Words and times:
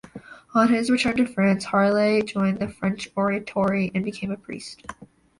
On 0.55 0.67
his 0.69 0.89
return 0.89 1.17
to 1.17 1.27
France, 1.27 1.63
Harlay 1.65 2.23
joined 2.23 2.57
the 2.57 2.67
French 2.67 3.07
Oratory 3.15 3.91
and 3.93 4.03
became 4.03 4.31
a 4.31 4.35
priest. 4.35 4.83